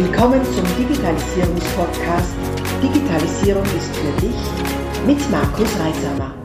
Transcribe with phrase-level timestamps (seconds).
[0.00, 2.36] Willkommen zum Digitalisierungspodcast
[2.80, 6.36] Digitalisierung ist für dich mit Markus Reisamer.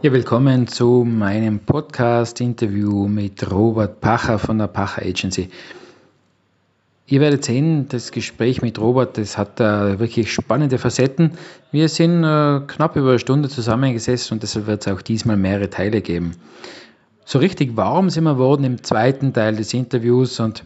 [0.00, 5.50] Ja, willkommen zu meinem Podcast-Interview mit Robert Pacher von der Pacher Agency.
[7.06, 11.32] Ihr werdet sehen, das Gespräch mit Robert, das hat äh, wirklich spannende Facetten.
[11.72, 15.68] Wir sind äh, knapp über eine Stunde zusammengesessen und deshalb wird es auch diesmal mehrere
[15.68, 16.32] Teile geben.
[17.26, 20.64] So richtig warm sind wir geworden im zweiten Teil des Interviews und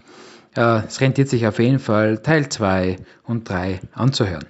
[0.57, 2.96] äh, es rentiert sich auf jeden Fall Teil 2
[3.27, 4.46] und 3 anzuhören.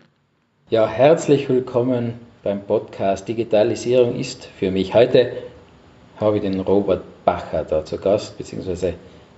[0.71, 4.95] Ja, herzlich willkommen beim Podcast Digitalisierung ist für mich.
[4.95, 5.33] Heute
[6.19, 8.95] habe ich den Robert Bacher da zu Gast, beziehungsweise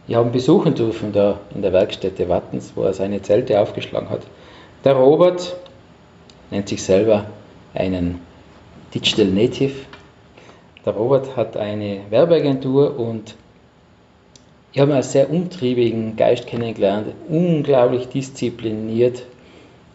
[0.07, 4.11] ich habe ihn besuchen dürfen da in der Werkstätte Wattens, wo er seine Zelte aufgeschlagen
[4.11, 4.23] hat.
[4.85, 5.57] Der Robert
[6.51, 7.27] nennt sich selber
[7.73, 8.21] einen
[8.95, 9.75] Digital Native.
[10.85, 13.37] Der Robert hat eine Werbeagentur und
[14.73, 19.25] ich habe einen sehr umtriebigen Geist kennengelernt, unglaublich diszipliniert,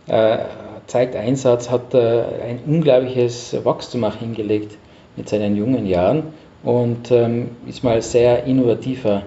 [0.07, 0.37] äh,
[0.85, 4.77] zeigt Einsatz, hat äh, ein unglaubliches Wachstum auch hingelegt
[5.15, 6.23] mit seinen jungen Jahren
[6.63, 9.23] und ähm, ist mal sehr innovativer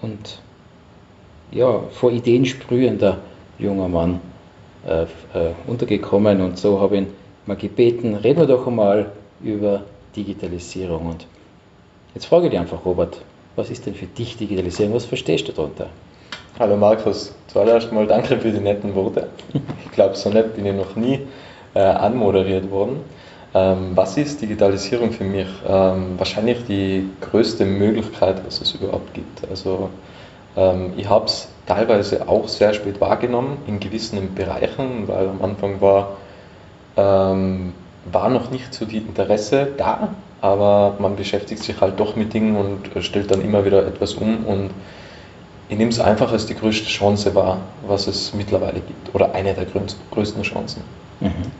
[0.00, 0.40] und
[1.50, 3.18] ja, vor Ideen sprühender
[3.58, 4.20] junger Mann
[4.86, 7.08] äh, äh, untergekommen und so habe ich ihn
[7.46, 9.82] mal gebeten, reden wir doch einmal über
[10.14, 11.06] Digitalisierung.
[11.06, 11.26] Und
[12.14, 13.20] jetzt frage ich dich einfach, Robert,
[13.56, 14.94] was ist denn für dich Digitalisierung?
[14.94, 15.88] Was verstehst du darunter?
[16.58, 19.28] Hallo Markus, zuallererst mal danke für die netten Worte.
[19.84, 21.20] Ich glaube, so nett bin ich noch nie
[21.74, 23.00] äh, anmoderiert worden.
[23.54, 25.48] Ähm, was ist Digitalisierung für mich?
[25.66, 29.48] Ähm, wahrscheinlich die größte Möglichkeit, was es überhaupt gibt.
[29.48, 29.88] Also
[30.54, 35.80] ähm, ich habe es teilweise auch sehr spät wahrgenommen in gewissen Bereichen, weil am Anfang
[35.80, 36.18] war,
[36.98, 37.72] ähm,
[38.12, 42.56] war noch nicht so die Interesse da, aber man beschäftigt sich halt doch mit Dingen
[42.56, 44.70] und stellt dann immer wieder etwas um und
[45.68, 49.52] ich nehme es einfach als die größte Chance wahr, was es mittlerweile gibt oder eine
[49.52, 49.66] der
[50.12, 50.82] größten Chancen.
[51.20, 51.50] Mhm.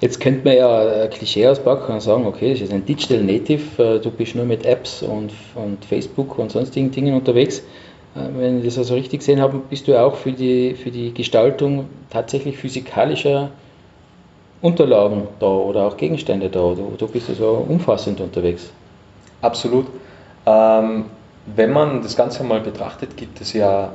[0.00, 3.82] Jetzt könnte man ja ein Klischee auspacken und sagen, okay, das ist ein Digital Native,
[3.82, 7.60] äh, du bist nur mit Apps und, und Facebook und sonstigen Dingen unterwegs.
[8.14, 11.14] Äh, wenn ich das also richtig gesehen habe, bist du auch für die, für die
[11.14, 13.50] Gestaltung tatsächlich physikalischer
[14.60, 16.60] Unterlagen da oder auch Gegenstände da.
[16.60, 18.70] Du, du bist also umfassend unterwegs.
[19.42, 19.86] Absolut.
[20.46, 21.06] Ähm,
[21.54, 23.90] wenn man das Ganze mal betrachtet, gibt es ja,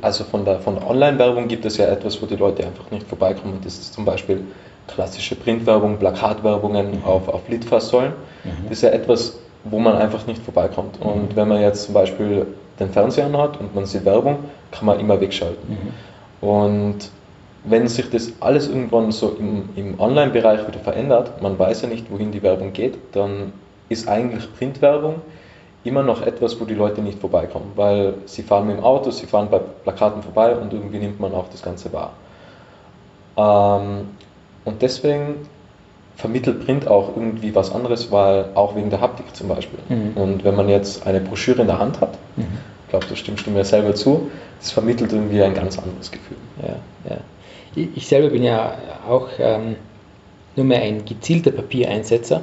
[0.00, 3.06] also von der, von der Online-Werbung gibt es ja etwas, wo die Leute einfach nicht
[3.06, 3.58] vorbeikommen.
[3.62, 4.42] Das ist zum Beispiel
[4.86, 7.04] klassische Printwerbung, Plakatwerbungen mhm.
[7.04, 8.12] auf, auf Litfaßsäulen.
[8.44, 8.50] Mhm.
[8.64, 10.98] Das ist ja etwas, wo man einfach nicht vorbeikommt.
[11.00, 11.06] Mhm.
[11.06, 12.46] Und wenn man jetzt zum Beispiel
[12.80, 14.38] den Fernseher anhat und man sieht Werbung,
[14.70, 15.68] kann man immer wegschalten.
[15.68, 16.48] Mhm.
[16.48, 17.10] Und
[17.64, 22.10] wenn sich das alles irgendwann so im, im Online-Bereich wieder verändert, man weiß ja nicht,
[22.10, 23.52] wohin die Werbung geht, dann
[23.88, 25.16] ist eigentlich Printwerbung
[25.84, 29.26] immer noch etwas, wo die Leute nicht vorbeikommen, weil sie fahren mit dem Auto, sie
[29.26, 32.12] fahren bei Plakaten vorbei und irgendwie nimmt man auch das Ganze wahr.
[33.36, 34.08] Ähm,
[34.64, 35.46] und deswegen
[36.16, 39.78] vermittelt Print auch irgendwie was anderes, weil auch wegen der Haptik zum Beispiel.
[39.88, 40.16] Mhm.
[40.16, 42.58] Und wenn man jetzt eine Broschüre in der Hand hat, mhm.
[42.84, 46.36] ich glaube, da stimmst du mir selber zu, das vermittelt irgendwie ein ganz anderes Gefühl.
[46.60, 46.74] Ja,
[47.08, 47.16] ja.
[47.94, 48.76] Ich selber bin ja
[49.08, 49.76] auch ähm,
[50.56, 52.42] nur mehr ein gezielter Papiereinsetzer.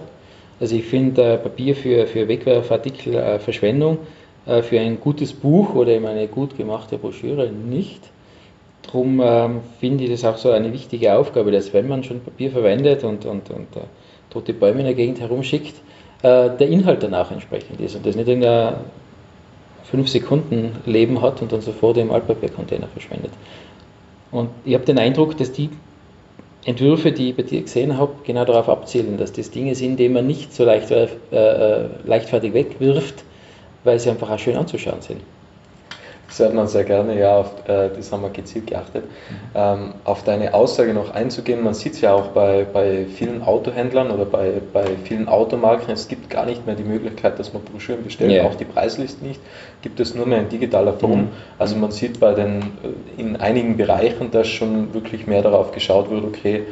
[0.59, 3.97] Also ich finde äh, Papier für, für Wegwerfartikel äh, Verschwendung,
[4.45, 8.01] äh, für ein gutes Buch oder eben eine gut gemachte Broschüre nicht.
[8.84, 12.51] Darum ähm, finde ich das auch so eine wichtige Aufgabe, dass wenn man schon Papier
[12.51, 13.81] verwendet und, und, und äh,
[14.29, 15.75] tote Bäume in der Gegend herumschickt,
[16.22, 18.79] äh, der Inhalt danach entsprechend ist und das nicht in der
[19.91, 23.31] 5 Sekunden Leben hat und dann sofort im Altpapiercontainer verschwendet.
[24.35, 25.69] Und ich habe den Eindruck, dass die
[26.66, 30.09] Entwürfe, die ich bei dir gesehen habe, genau darauf abzielen, dass das Dinge sind, die
[30.09, 33.24] man nicht so leicht, äh, äh, leichtfertig wegwirft,
[33.85, 35.22] weil sie einfach auch schön anzuschauen sind.
[36.35, 39.06] Das hört man sehr gerne, ja, auf, äh, das haben wir gezielt geachtet.
[39.56, 44.12] Ähm, auf deine Aussage noch einzugehen, man sieht es ja auch bei, bei vielen Autohändlern
[44.12, 48.03] oder bei, bei vielen Automarken, es gibt gar nicht mehr die Möglichkeit, dass man Broschüren
[48.03, 48.45] bestellt, yeah.
[48.45, 49.40] auch die Preisliste nicht,
[49.81, 51.22] gibt es nur mehr in digitaler Form.
[51.22, 51.28] Mhm.
[51.57, 56.09] Also man sieht bei den, äh, in einigen Bereichen, dass schon wirklich mehr darauf geschaut
[56.09, 56.63] wird, okay,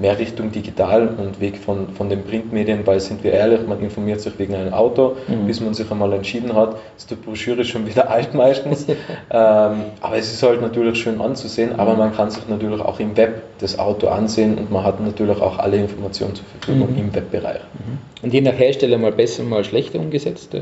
[0.00, 4.20] mehr Richtung digital und weg von, von den Printmedien, weil sind wir ehrlich, man informiert
[4.20, 5.46] sich wegen einem Auto, mhm.
[5.46, 8.86] bis man sich einmal entschieden hat, ist die Broschüre schon wieder alt meistens.
[8.88, 8.96] ähm,
[9.30, 13.42] aber es ist halt natürlich schön anzusehen, aber man kann sich natürlich auch im Web
[13.58, 16.98] das Auto ansehen und man hat natürlich auch alle Informationen zur Verfügung mhm.
[16.98, 17.60] im Webbereich.
[17.74, 17.98] Mhm.
[18.22, 20.56] Und je nach Hersteller mal besser, mal schlechter umgesetzt.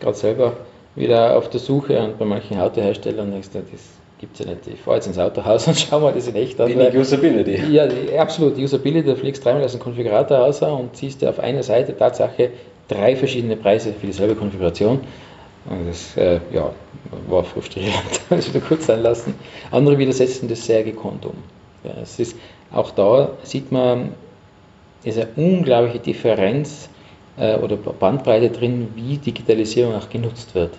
[0.00, 0.54] Gerade selber
[0.96, 3.80] wieder auf der Suche und bei manchen Autoherstellern du, das
[4.22, 4.68] gibt es ja nicht.
[4.68, 6.68] Ich fahre jetzt ins Autohaus und schau mal das in echt an.
[6.68, 7.72] Wenig Usability.
[7.72, 7.88] Ja,
[8.18, 8.56] absolut.
[8.56, 12.50] Usability, du fliegst dreimal aus dem Konfigurator raus und siehst dir auf einer Seite Tatsache
[12.86, 15.00] drei verschiedene Preise für dieselbe Konfiguration.
[15.68, 16.72] Und das äh, ja,
[17.28, 17.94] war frustrierend,
[18.30, 19.34] ich wieder kurz sein lassen.
[19.72, 21.34] Andere wieder setzen das sehr gekonnt um.
[21.82, 22.36] Ja, es ist,
[22.72, 24.12] auch da sieht man,
[25.02, 26.88] ist eine unglaubliche Differenz
[27.36, 30.78] äh, oder Bandbreite drin, wie Digitalisierung auch genutzt wird.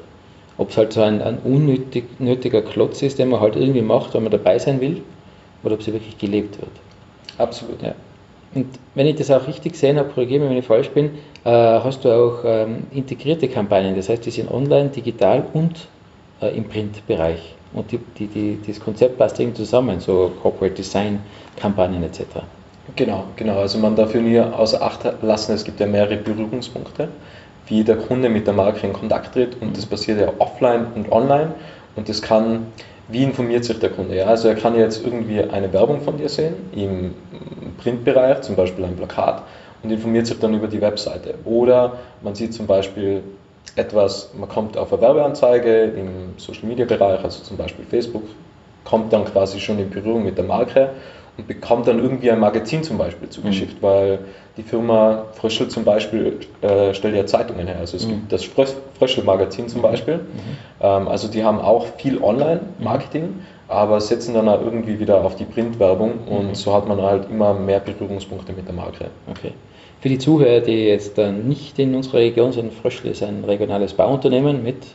[0.57, 4.23] Ob es halt so ein, ein unnötiger Klotz ist, den man halt irgendwie macht, wenn
[4.23, 5.01] man dabei sein will,
[5.63, 6.71] oder ob sie wirklich gelebt wird.
[7.37, 7.81] Absolut.
[7.81, 7.95] Ja.
[8.53, 11.11] Und wenn ich das auch richtig gesehen habe, korrigiere mich, wenn ich falsch bin,
[11.43, 13.95] äh, hast du auch ähm, integrierte Kampagnen.
[13.95, 15.87] Das heißt, die sind online, digital und
[16.41, 17.55] äh, im Printbereich.
[17.73, 21.19] Und die, die, die, das Konzept passt irgendwie zusammen, so Corporate Design
[21.55, 22.21] Kampagnen etc.
[22.95, 23.57] Genau, genau.
[23.57, 27.07] Also man darf nie außer Acht lassen, es gibt ja mehrere Berührungspunkte,
[27.67, 31.11] wie der Kunde mit der Marke in Kontakt tritt und das passiert ja offline und
[31.11, 31.53] online
[31.95, 32.67] und das kann,
[33.07, 34.15] wie informiert sich der Kunde?
[34.15, 34.25] Ja?
[34.25, 37.13] Also er kann jetzt irgendwie eine Werbung von dir sehen im
[37.77, 39.43] Printbereich, zum Beispiel ein Plakat
[39.83, 41.35] und informiert sich dann über die Webseite.
[41.45, 43.21] Oder man sieht zum Beispiel
[43.75, 48.23] etwas, man kommt auf eine Werbeanzeige im Social Media Bereich, also zum Beispiel Facebook,
[48.83, 50.89] kommt dann quasi schon in Berührung mit der Marke
[51.37, 53.85] und bekommt dann irgendwie ein Magazin zum Beispiel zugeschickt, mhm.
[53.85, 54.19] weil
[54.55, 57.77] die Firma Fröschel zum Beispiel äh, stellt ja Zeitungen her.
[57.79, 58.11] Also es mhm.
[58.11, 59.83] gibt das Fröschel-Magazin zum mhm.
[59.83, 60.17] Beispiel.
[60.17, 60.21] Mhm.
[60.81, 63.41] Ähm, also die haben auch viel Online-Marketing, mhm.
[63.67, 67.53] aber setzen dann auch irgendwie wieder auf die Printwerbung und so hat man halt immer
[67.55, 69.05] mehr Berührungspunkte mit der Marke.
[69.29, 69.53] Okay.
[70.01, 74.61] Für die Zuhörer, die jetzt nicht in unserer Region sind, Fröschel ist ein regionales Bauunternehmen
[74.61, 74.85] mit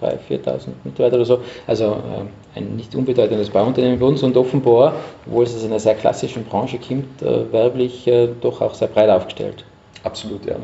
[0.00, 1.38] 3.000, 4.000 Mitarbeiter oder so.
[1.66, 4.94] Also äh, ein nicht unbedeutendes Bauunternehmen bei uns und offenbar,
[5.26, 9.10] obwohl es aus einer sehr klassischen Branche kommt, äh, werblich äh, doch auch sehr breit
[9.10, 9.64] aufgestellt.
[10.02, 10.56] Absolut, ja.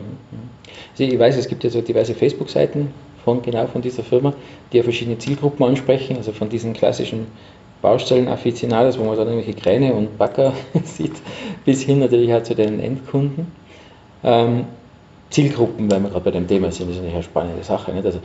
[0.93, 2.93] Also ich weiß, es gibt ja so diverse Facebook-Seiten
[3.25, 4.35] von genau von dieser Firma,
[4.73, 7.27] die ja verschiedene Zielgruppen ansprechen, also von diesen klassischen
[7.83, 11.15] Baustellen-Afficionados, wo man dann irgendwelche Kräne und Backer sieht,
[11.65, 13.49] bis hin natürlich auch zu den Endkunden.
[14.25, 14.67] Ähm,
[15.33, 17.93] Zielgruppen, weil wir gerade bei dem Thema sind, das ist eine spannende Sache.
[17.93, 18.07] Nicht?
[18.07, 18.21] Also,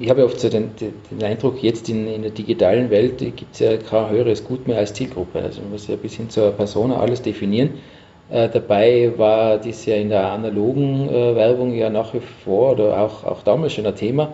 [0.00, 3.58] ich habe oft so den, den Eindruck, jetzt in, in, der digitalen Welt gibt es
[3.58, 5.40] ja kein höheres Gut mehr als Zielgruppe.
[5.40, 7.74] Also man muss ja bis hin zur Persona alles definieren.
[8.30, 12.98] Äh, dabei war dies ja in der analogen äh, Werbung ja nach wie vor oder
[12.98, 14.32] auch, auch damals schon ein Thema.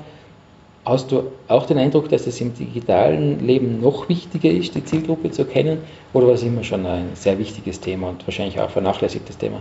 [0.84, 5.32] Hast du auch den Eindruck, dass es im digitalen Leben noch wichtiger ist, die Zielgruppe
[5.32, 5.78] zu kennen?
[6.12, 9.60] Oder war es immer schon ein sehr wichtiges Thema und wahrscheinlich auch ein vernachlässigtes Thema?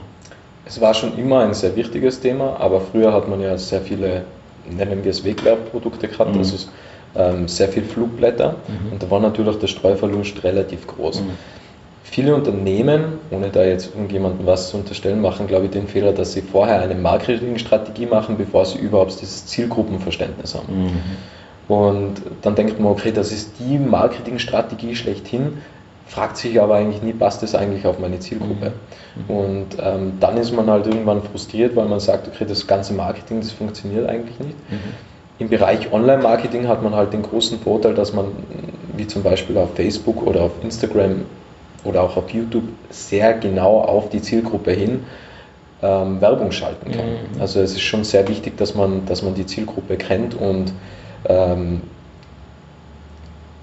[0.65, 4.23] Es war schon immer ein sehr wichtiges Thema, aber früher hat man ja sehr viele
[4.69, 6.39] nennen wir es Wegwerfprodukte gehabt, mhm.
[6.39, 6.67] also
[7.15, 8.94] ähm, sehr viel Flugblätter mhm.
[8.94, 11.21] und da war natürlich der Streuverlust relativ groß.
[11.21, 11.31] Mhm.
[12.03, 16.33] Viele Unternehmen, ohne da jetzt irgendjemandem was zu unterstellen, machen, glaube ich, den Fehler, dass
[16.33, 20.83] sie vorher eine Marketingstrategie machen, bevor sie überhaupt dieses Zielgruppenverständnis haben.
[20.83, 20.91] Mhm.
[21.68, 25.57] Und dann denkt man, okay, das ist die Marketingstrategie schlechthin,
[26.07, 28.74] fragt sich aber eigentlich nie, passt das eigentlich auf meine Zielgruppe?
[29.16, 29.36] Mhm.
[29.36, 33.40] Und ähm, dann ist man halt irgendwann frustriert, weil man sagt, okay, das ganze Marketing,
[33.42, 34.72] das funktioniert eigentlich nicht.
[34.72, 34.94] Mhm.
[35.38, 38.28] Im Bereich Online-Marketing hat man halt den großen Vorteil, dass man,
[38.96, 41.25] wie zum Beispiel auf Facebook oder auf Instagram
[41.84, 45.04] oder auch auf YouTube, sehr genau auf die Zielgruppe hin
[45.81, 47.06] ähm, Werbung schalten kann.
[47.06, 47.42] Mhm.
[47.42, 50.72] Also es ist schon sehr wichtig, dass man, dass man die Zielgruppe kennt und
[51.28, 51.81] ähm,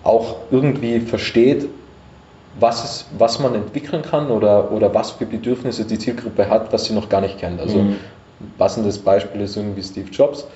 [0.04, 1.68] auch irgendwie versteht,
[2.58, 6.84] was, es, was man entwickeln kann oder, oder was für Bedürfnisse die Zielgruppe hat, was
[6.84, 7.60] sie noch gar nicht kennt.
[7.60, 7.96] Also mhm.
[8.58, 10.46] passendes Beispiel ist irgendwie Steve Jobs,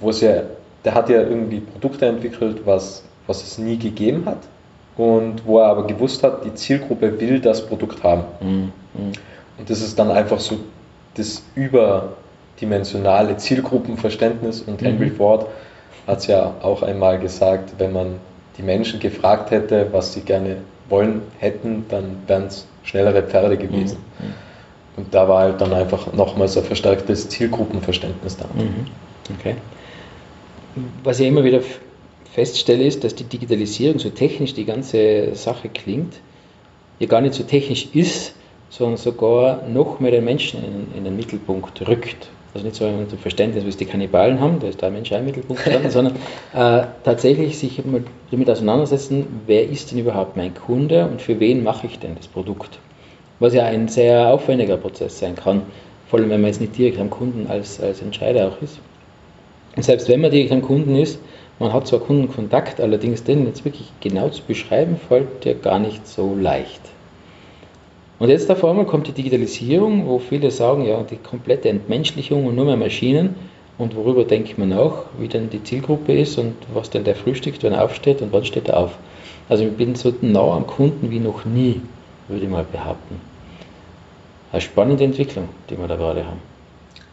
[0.00, 0.42] wo es ja,
[0.84, 4.38] der hat ja irgendwie Produkte entwickelt, was, was es nie gegeben hat
[4.96, 8.24] und wo er aber gewusst hat, die Zielgruppe will das Produkt haben.
[8.40, 8.72] Mhm.
[8.94, 9.12] mhm.
[9.58, 10.56] Und das ist dann einfach so
[11.14, 15.16] das überdimensionale Zielgruppenverständnis und Henry mhm.
[15.16, 15.46] Ford
[16.06, 18.20] hat es ja auch einmal gesagt, wenn man
[18.56, 23.98] die Menschen gefragt hätte, was sie gerne wollen hätten, dann wären es schnellere Pferde gewesen.
[24.18, 24.26] Mhm.
[24.26, 24.34] mhm.
[24.96, 28.46] Und da war halt dann einfach nochmals ein verstärktes Zielgruppenverständnis da.
[28.52, 28.86] Mhm.
[29.38, 29.54] Okay.
[31.04, 31.60] Was ich immer wieder
[32.32, 36.14] feststelle, ist, dass die Digitalisierung, so technisch die ganze Sache klingt,
[36.98, 38.34] ja gar nicht so technisch ist,
[38.70, 42.28] sondern sogar noch mehr den Menschen in, in den Mittelpunkt rückt.
[42.58, 45.24] Also nicht so ein Verständnis, wie es die Kannibalen haben, da ist der Mensch ein
[45.24, 46.16] Mittelpunkt dran, sondern
[46.52, 47.80] äh, tatsächlich sich
[48.32, 52.26] damit auseinandersetzen, wer ist denn überhaupt mein Kunde und für wen mache ich denn das
[52.26, 52.80] Produkt?
[53.38, 55.62] Was ja ein sehr aufwendiger Prozess sein kann,
[56.08, 58.80] vor allem wenn man jetzt nicht direkt am Kunden als, als Entscheider auch ist.
[59.76, 61.20] Und selbst wenn man direkt am Kunden ist,
[61.60, 66.08] man hat zwar Kundenkontakt, allerdings den jetzt wirklich genau zu beschreiben, fällt ja gar nicht
[66.08, 66.80] so leicht.
[68.18, 72.56] Und jetzt auf einmal kommt die Digitalisierung, wo viele sagen, ja, die komplette Entmenschlichung und
[72.56, 73.36] nur mehr Maschinen.
[73.78, 77.62] Und worüber denkt man auch, wie denn die Zielgruppe ist und was denn der frühstückt,
[77.62, 78.98] wenn er aufsteht und wann steht er auf.
[79.48, 81.80] Also ich bin so nah am Kunden wie noch nie,
[82.26, 83.20] würde ich mal behaupten.
[84.50, 86.40] Eine spannende Entwicklung, die wir da gerade haben.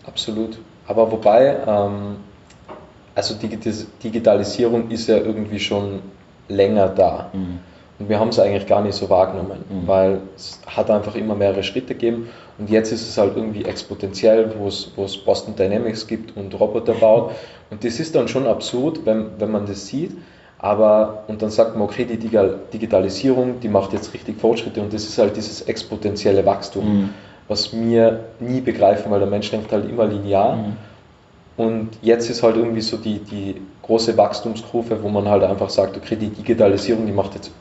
[0.08, 0.58] Absolut.
[0.88, 2.16] Aber wobei, ähm,
[3.14, 3.36] also
[4.04, 6.00] Digitalisierung ist ja irgendwie schon
[6.48, 7.30] länger da.
[7.32, 7.60] Mhm.
[7.98, 9.88] Und wir haben es eigentlich gar nicht so wahrgenommen, mhm.
[9.88, 14.54] weil es hat einfach immer mehrere Schritte gegeben und jetzt ist es halt irgendwie exponentiell,
[14.58, 17.32] wo es, Boston Dynamics gibt und Roboter baut.
[17.70, 20.12] Und das ist dann schon absurd, wenn, wenn man das sieht.
[20.60, 25.04] Aber, und dann sagt man, okay, die Digitalisierung, die macht jetzt richtig Fortschritte und das
[25.04, 27.10] ist halt dieses exponentielle Wachstum, mhm.
[27.48, 30.56] was wir nie begreifen, weil der Mensch denkt halt immer linear.
[30.56, 30.78] Mhm.
[31.58, 35.98] Und jetzt ist halt irgendwie so die, die große Wachstumskurve, wo man halt einfach sagt,
[35.98, 37.52] okay, die Digitalisierung, die macht jetzt,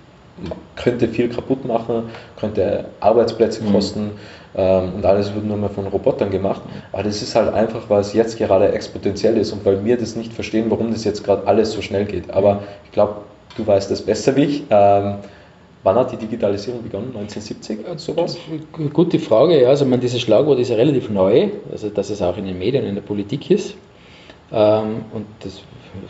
[0.77, 2.05] könnte viel kaputt machen,
[2.39, 3.73] könnte Arbeitsplätze mhm.
[3.73, 4.11] kosten
[4.57, 6.63] ähm, und alles wird nur mehr von Robotern gemacht.
[6.93, 10.17] Aber das ist halt einfach, weil es jetzt gerade exponentiell ist und weil wir das
[10.17, 12.31] nicht verstehen, warum das jetzt gerade alles so schnell geht.
[12.31, 13.17] Aber ich glaube,
[13.57, 14.63] du weißt das besser wie ich.
[14.71, 15.17] Ähm,
[15.85, 17.09] Wann hat die Digitalisierung begonnen?
[17.09, 18.39] 1970 oder sowas?
[18.95, 19.69] Gute Frage, ja.
[19.69, 22.87] Also, man, dieses Schlagwort ist ja relativ neu, also dass es auch in den Medien,
[22.87, 23.75] in der Politik ist.
[24.53, 25.63] Ähm, und das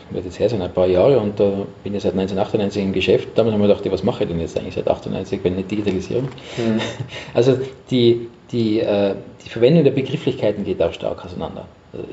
[0.09, 3.29] wird jetzt her sein, ein paar Jahre und da bin ich seit 1998 im Geschäft.
[3.35, 6.29] Damals haben wir gedacht, was mache ich denn jetzt eigentlich seit 1998, wenn nicht Digitalisierung?
[6.57, 6.79] Mhm.
[7.33, 7.57] Also
[7.91, 11.65] die, die, äh, die Verwendung der Begrifflichkeiten geht auch stark auseinander.
[11.93, 12.05] Also,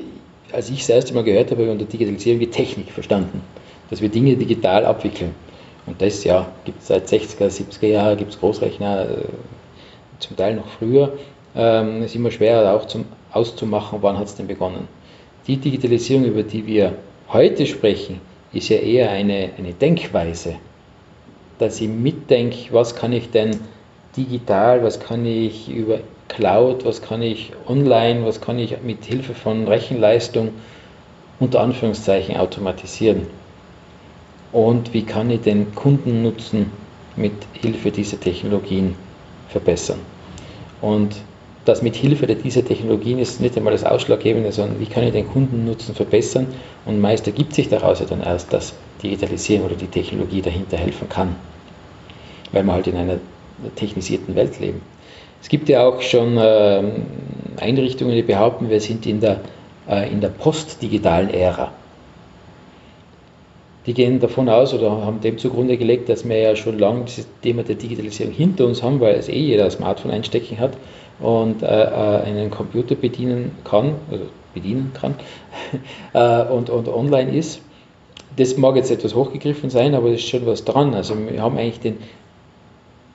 [0.51, 3.41] als ich das erste Mal gehört habe, habe ich unter Digitalisierung die Technik verstanden,
[3.89, 5.33] dass wir Dinge digital abwickeln.
[5.85, 9.15] Und das ja, gibt es seit 60er, 70er Jahren, gibt es Großrechner, äh,
[10.19, 11.13] zum Teil noch früher.
[11.55, 14.87] Ähm, ist immer schwerer auch zum, auszumachen, wann hat es denn begonnen.
[15.47, 16.93] Die Digitalisierung, über die wir
[17.27, 18.21] heute sprechen,
[18.53, 20.55] ist ja eher eine, eine Denkweise,
[21.59, 23.59] dass ich mitdenke, was kann ich denn
[24.15, 29.33] digital, was kann ich über Cloud, was kann ich online, was kann ich mit Hilfe
[29.33, 30.49] von Rechenleistung
[31.39, 33.27] unter Anführungszeichen automatisieren
[34.51, 36.71] und wie kann ich den Kundennutzen
[37.15, 38.95] mit Hilfe dieser Technologien
[39.49, 39.99] verbessern.
[40.81, 41.15] Und
[41.65, 45.27] das mit Hilfe dieser Technologien ist nicht einmal das Ausschlaggebende, sondern wie kann ich den
[45.27, 46.47] Kundennutzen verbessern
[46.85, 51.07] und meist ergibt sich daraus ja dann erst, dass Digitalisierung oder die Technologie dahinter helfen
[51.07, 51.35] kann,
[52.51, 53.17] weil wir halt in einer
[53.75, 54.81] technisierten Welt leben.
[55.41, 56.83] Es gibt ja auch schon äh,
[57.57, 59.41] Einrichtungen, die behaupten, wir sind in der,
[59.89, 61.71] äh, in der postdigitalen Ära
[63.85, 67.27] die gehen davon aus oder haben dem zugrunde gelegt, dass wir ja schon lange dieses
[67.41, 70.77] Thema der Digitalisierung hinter uns haben, weil es eh jeder ein Smartphone einstecken hat
[71.19, 75.15] und äh, äh einen Computer bedienen kann, also bedienen kann
[76.13, 77.61] äh, und, und online ist.
[78.35, 80.93] Das mag jetzt etwas hochgegriffen sein, aber es ist schon was dran.
[80.93, 81.97] Also wir haben eigentlich den,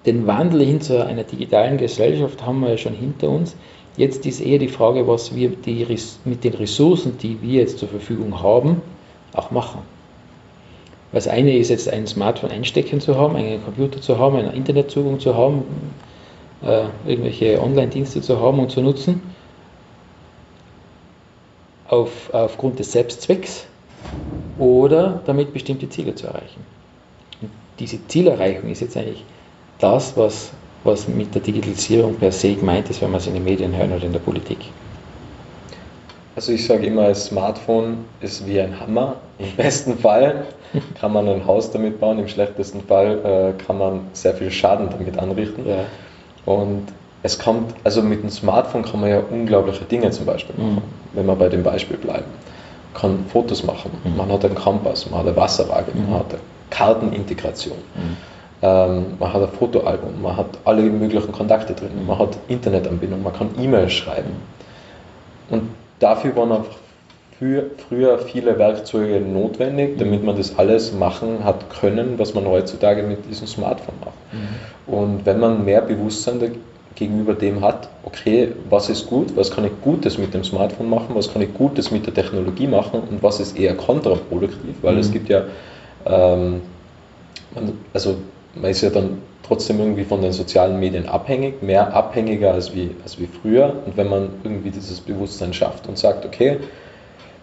[0.06, 3.56] den Wandel hin zu einer digitalen Gesellschaft haben wir ja schon hinter uns.
[3.96, 5.84] Jetzt ist eher die Frage, was wir die,
[6.24, 8.80] mit den Ressourcen, die wir jetzt zur Verfügung haben,
[9.32, 9.80] auch machen.
[11.12, 15.18] Das eine ist jetzt ein Smartphone einstecken zu haben, einen Computer zu haben, einen Internetzugang
[15.20, 15.62] zu haben,
[16.62, 19.22] äh, irgendwelche Online-Dienste zu haben und zu nutzen,
[21.88, 23.66] auf, aufgrund des Selbstzwecks
[24.58, 26.60] oder damit bestimmte Ziele zu erreichen.
[27.40, 29.24] Und diese Zielerreichung ist jetzt eigentlich
[29.78, 30.50] das, was,
[30.84, 33.90] was mit der Digitalisierung per se gemeint ist, wenn man es in den Medien hört
[33.90, 34.58] oder in der Politik.
[36.38, 39.16] Also ich sage immer, ein Smartphone ist wie ein Hammer.
[39.40, 40.44] Im besten Fall
[41.00, 44.88] kann man ein Haus damit bauen, im schlechtesten Fall äh, kann man sehr viel Schaden
[44.88, 45.66] damit anrichten.
[45.68, 45.78] Ja.
[46.46, 46.86] Und
[47.24, 50.82] es kommt, also mit dem Smartphone kann man ja unglaubliche Dinge zum Beispiel machen, mhm.
[51.14, 52.26] wenn wir bei dem Beispiel bleiben.
[52.92, 54.16] Man kann Fotos machen, mhm.
[54.16, 56.08] man hat einen Kompass, man hat eine Wasserwaage, mhm.
[56.08, 56.40] man hat eine
[56.70, 57.78] Kartenintegration.
[57.96, 58.16] Mhm.
[58.62, 62.06] Ähm, man hat ein Fotoalbum, man hat alle möglichen Kontakte drin, mhm.
[62.06, 64.36] man hat Internetanbindung, man kann E-Mails schreiben.
[66.00, 66.76] Dafür waren einfach
[67.38, 73.02] für, früher viele Werkzeuge notwendig, damit man das alles machen hat können, was man heutzutage
[73.02, 74.14] mit diesem Smartphone macht.
[74.32, 74.92] Mhm.
[74.92, 76.40] Und wenn man mehr Bewusstsein
[76.96, 81.14] gegenüber dem hat, okay, was ist gut, was kann ich Gutes mit dem Smartphone machen,
[81.14, 85.00] was kann ich Gutes mit der Technologie machen und was ist eher kontraproduktiv, weil mhm.
[85.00, 85.44] es gibt ja,
[86.06, 86.62] ähm,
[87.94, 88.16] also
[88.54, 92.90] man ist ja dann trotzdem irgendwie von den sozialen Medien abhängig, mehr abhängiger als wie,
[93.02, 93.74] als wie früher.
[93.86, 96.58] Und wenn man irgendwie dieses Bewusstsein schafft und sagt, okay,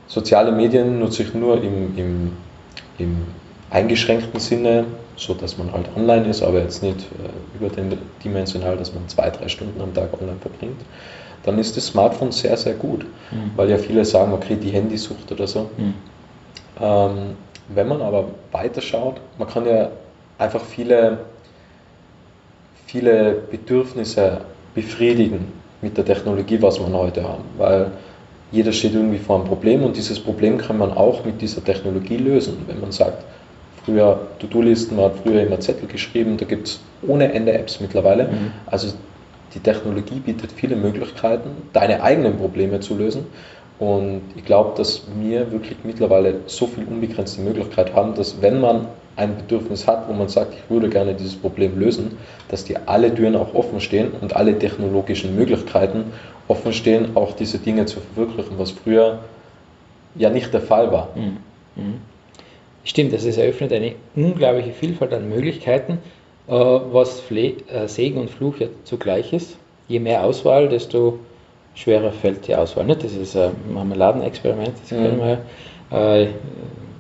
[0.08, 2.32] soziale Medien nutze ich nur im, im,
[3.00, 3.26] im
[3.72, 4.86] eingeschränkten Sinne,
[5.18, 9.48] so dass man halt online ist, aber jetzt nicht äh, überdimensional, dass man zwei, drei
[9.48, 10.82] Stunden am Tag online verbringt,
[11.44, 13.52] dann ist das Smartphone sehr, sehr gut, mhm.
[13.56, 15.70] weil ja viele sagen, okay, die Handysucht oder so.
[15.78, 15.94] Mhm.
[16.82, 17.18] Ähm,
[17.70, 19.90] wenn man aber weiterschaut, man kann ja
[20.38, 21.20] einfach viele
[22.96, 24.42] viele Bedürfnisse
[24.74, 25.52] befriedigen
[25.82, 27.44] mit der Technologie, was wir heute haben.
[27.58, 27.92] Weil
[28.52, 32.18] jeder steht irgendwie vor einem Problem und dieses Problem kann man auch mit dieser Technologie
[32.18, 32.64] lösen.
[32.68, 33.24] Wenn man sagt,
[33.84, 38.26] früher To-Do-Listen, man hat früher immer Zettel geschrieben, da gibt es ohne Ende Apps mittlerweile.
[38.26, 38.52] Mhm.
[38.66, 38.94] Also
[39.54, 43.26] die Technologie bietet viele Möglichkeiten, deine eigenen Probleme zu lösen.
[43.80, 48.88] Und ich glaube, dass wir wirklich mittlerweile so viel unbegrenzte Möglichkeit haben, dass wenn man
[49.18, 52.18] ein Bedürfnis hat, wo man sagt, ich würde gerne dieses Problem lösen,
[52.50, 56.12] dass die alle Türen auch offen stehen und alle technologischen Möglichkeiten
[56.48, 59.20] offen stehen, auch diese Dinge zu verwirklichen, was früher
[60.16, 61.10] ja nicht der Fall war.
[61.16, 61.38] Mhm.
[61.76, 61.94] Mhm.
[62.84, 66.00] Stimmt, das ist eröffnet eine unglaubliche Vielfalt an Möglichkeiten,
[66.48, 69.58] äh, was äh, Segen und Fluch ja zugleich ist.
[69.88, 71.20] Je mehr Auswahl, desto
[71.76, 72.86] schwerer fällt die Auswahl.
[72.86, 73.04] Nicht?
[73.04, 75.04] Das ist ein Marmeladenexperiment, das mhm.
[75.04, 75.40] kennen wir
[75.92, 76.22] ja.
[76.22, 76.30] Äh,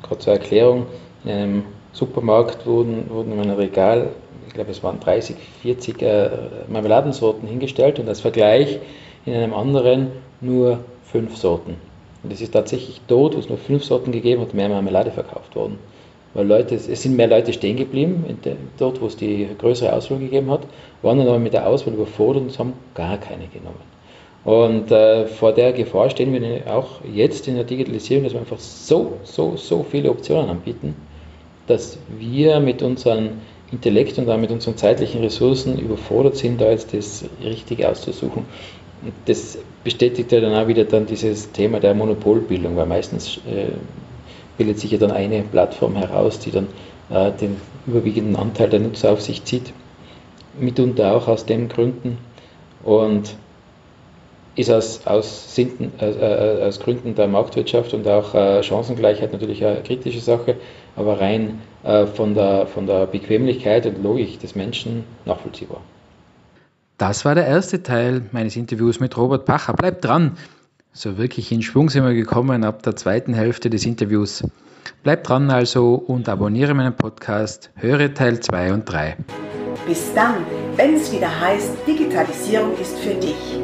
[0.03, 0.85] Gerade zur Erklärung,
[1.23, 4.09] in einem Supermarkt wurden, wurden in einem Regal,
[4.47, 6.29] ich glaube es waren 30, 40 äh,
[6.67, 8.79] Marmeladensorten hingestellt und als Vergleich
[9.25, 11.77] in einem anderen nur fünf Sorten.
[12.21, 15.55] Und es ist tatsächlich dort, wo es nur fünf Sorten gegeben hat, mehr Marmelade verkauft
[15.55, 15.79] worden.
[16.33, 18.25] Weil Leute, es sind mehr Leute stehen geblieben,
[18.77, 20.61] dort, wo es die größere Auswahl gegeben hat,
[21.01, 23.94] waren dann aber mit der Auswahl überfordert und haben gar keine genommen.
[24.45, 28.59] Und äh, vor der Gefahr stehen wir auch jetzt in der Digitalisierung, dass wir einfach
[28.59, 30.95] so, so, so viele Optionen anbieten,
[31.65, 33.29] dass wir mit unserem
[33.71, 38.45] Intellekt und auch mit unseren zeitlichen Ressourcen überfordert sind, da jetzt das Richtige auszusuchen.
[39.01, 43.71] Und das bestätigt ja dann auch wieder dann dieses Thema der Monopolbildung, weil meistens äh,
[44.57, 46.67] bildet sich ja dann eine Plattform heraus, die dann
[47.09, 49.73] äh, den überwiegenden Anteil der Nutzer auf sich zieht.
[50.59, 52.19] Mitunter auch aus den Gründen.
[52.83, 53.35] Und
[54.55, 59.65] ist aus, aus, Sinden, äh, äh, aus Gründen der Marktwirtschaft und auch äh, Chancengleichheit natürlich
[59.65, 60.55] eine kritische Sache,
[60.95, 65.81] aber rein äh, von, der, von der Bequemlichkeit und Logik des Menschen nachvollziehbar.
[66.97, 69.73] Das war der erste Teil meines Interviews mit Robert Pacher.
[69.73, 70.37] Bleibt dran!
[70.93, 74.45] So wirklich in Schwung sind wir gekommen ab der zweiten Hälfte des Interviews.
[75.03, 79.17] Bleibt dran also und abonniere meinen Podcast, höre Teil 2 und 3.
[79.85, 80.35] Bis dann,
[80.77, 83.59] wenn es wieder heißt, Digitalisierung ist für dich.